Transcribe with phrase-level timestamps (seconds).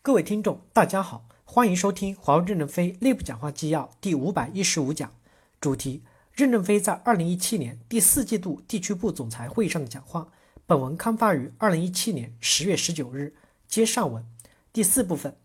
[0.00, 5.12] 各位听众，大家好，欢迎收听华为任正非内部讲话纪要第五百一十五讲，
[5.60, 10.28] 主题：任正非在二零一七年第四季度地区部总裁会议上的讲话。
[10.66, 13.34] 本文刊发于二零一七年十月十九日。
[13.66, 14.24] 接上文，
[14.72, 15.36] 第四部分，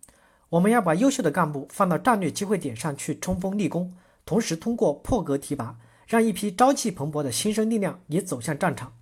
[0.48, 3.94] 我们要把优秀的干部放到战略机会点上去冲锋立功，
[4.24, 5.78] 同时通过破格提拔，
[6.08, 8.94] 让一批朝气蓬勃的新生力量也走向战场。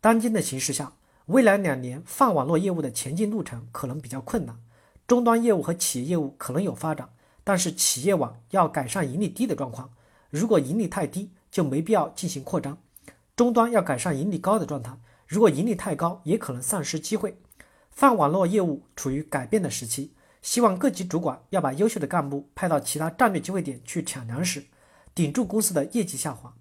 [0.00, 0.94] 当今的形势下，
[1.26, 4.58] 未来两年泛网络业务的前进路程可能比较困难。
[5.06, 7.08] 终端业务和企业业务可能有发展，
[7.44, 9.90] 但是企业网要改善盈利低的状况。
[10.30, 12.78] 如果盈利太低，就没必要进行扩张。
[13.36, 17.36] 终端要改善盈利高的状态，如果盈利太高，也可能丧失机会。
[17.90, 24.64] 泛网络业务处于改变的时期，希望各级主管要把优秀的干部派到其他战略机会点去抢粮食，
[25.14, 26.54] 顶住公司的业绩下滑。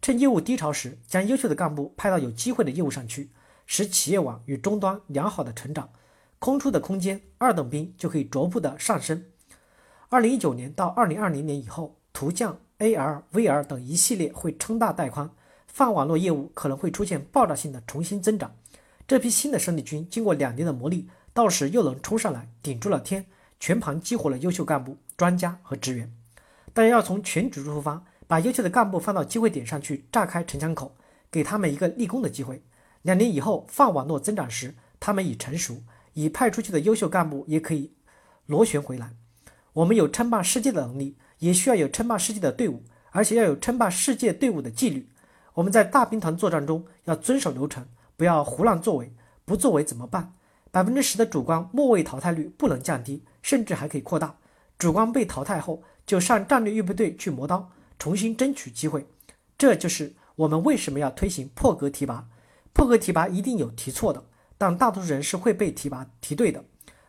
[0.00, 3.30] 趁业务低潮时，将优秀的干部派到有机会的业务上去，
[3.66, 5.90] 使企业网与终端良好的成长。
[6.38, 9.24] 空出的空间，二等兵就可以逐步的上升。
[10.08, 15.30] 二零一九年到二零二零年以后，图像、AR、VR 等一系列会撑大带宽，
[15.68, 18.54] 泛网络业务可能会出现爆炸性的重新增长。
[19.06, 23.24] 这批新的生力军经过两年的磨砺，到时又能冲上来顶住了天，
[23.60, 26.12] 全盘激活了优秀干部、专家和职员。
[26.72, 30.96] 大家要从全局出发，把优秀的干部放到机会点上去，炸开城墙口，
[31.30, 32.62] 给他们一个立功的机会。
[33.02, 35.82] 两年以后，泛网络增长时，他们已成熟。
[36.14, 37.90] 已派出去的优秀干部也可以
[38.44, 39.14] 螺旋回来。
[39.72, 45.08] 我们有称霸世界的能力，也需要有称霸世界的队伍，而且要有称霸世界队伍的纪律。
[45.54, 49.10] 我们在大兵团作战中要遵守流程，不要胡乱作为。
[49.46, 50.34] 不作为怎么办？
[50.70, 54.36] 百分之十的主观末位淘汰率不能降低，甚至还可以扩大。
[54.78, 59.06] 主观被淘汰后，就上战略预备队去磨刀，重新争取机会。
[59.56, 62.28] 这就是我们为什么要推行破格提拔。
[62.72, 64.24] 破格提拔一定有提错的。
[64.58, 66.64] 但大多数人是会被提拔提对的，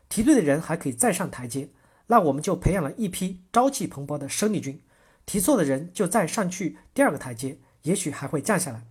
[0.09, 1.69] 提对的人还可以再上台阶，
[2.07, 4.81] 那我们就培养了一批朝气蓬勃的生力军。
[5.25, 8.83] 提错的人就再上去第二个台阶，也许还会降下来。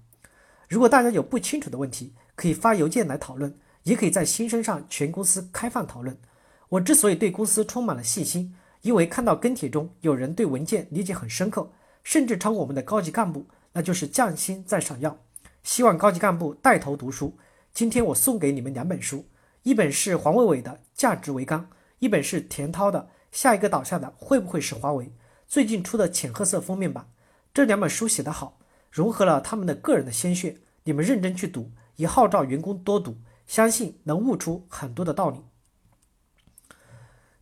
[0.69, 6.17] 如果大家有不清楚的问题，可以发邮件来讨论，也可以在新生上全公司开放讨论。
[6.69, 11.71] 我之所以对公司充满了信心，因为看到跟帖中有人对文件理解很深刻，
[12.03, 15.19] 甚至超过我们的高级干部，那就是匠心在闪耀。
[15.63, 17.39] 希望高级干部带头读书。
[17.73, 19.27] 今天我送给你们两本书，
[19.63, 21.61] 一本是黄伟伟的《价值为纲》，
[22.01, 23.01] 一本是田涛的
[23.31, 25.07] 《下一个倒下的会不会是华为》，
[25.47, 27.09] 最近出的浅褐色封面版。
[27.55, 28.59] 这两本书写得好，
[28.91, 30.59] 融合了他们的个人的鲜血。
[30.85, 35.45] 你们认真去读，也号召员工多读，相信能悟出很多的道理。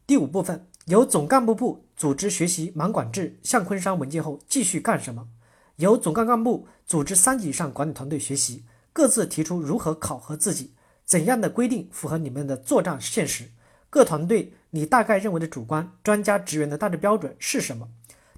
[0.06, 5.28] 第五部分由总干部部组织学习满管制向昆山文件后继续干什么？
[5.76, 8.64] 由总干干部组织三级以上管理团队学习。
[8.92, 10.72] 各自提出如何考核自己，
[11.04, 13.48] 怎样的规定符合你们的作战现实？
[13.88, 17.88] 各团队你大概认为的主观专家职员的大致标准是什么？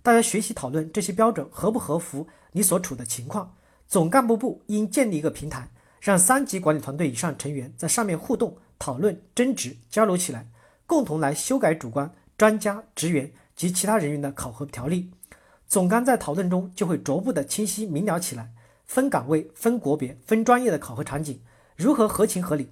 [0.03, 3.55] 大家学习讨论这些标准合不合符你所处的情况？
[3.89, 10.47] 总干部部应建立一个平台，让三级管理团队以上成员在上面互动、讨论、争执、交流起来，
[10.87, 15.11] 共同来修改主观专家职员及其他人员的考核条例。
[15.73, 18.53] 总干在讨论中就会逐步的清晰明了起来。
[18.85, 21.41] 分岗位、分国别、分专业的考核场景
[21.77, 22.69] 如何合情合理？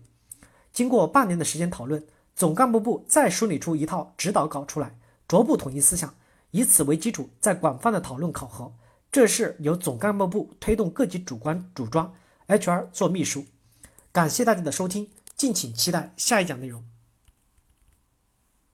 [0.71, 2.05] 经过半年的时间讨论，
[2.37, 6.15] 总干部部再梳理出一套指导稿出来，逐步统一思想，
[6.51, 8.71] 以此为基础，再广泛的讨论考核。
[9.11, 12.13] 这是由总干部部推动各级主官主装
[12.49, 13.47] ，HR 做秘书。
[14.13, 16.85] 感谢大家的收听，敬请期待下一讲内容。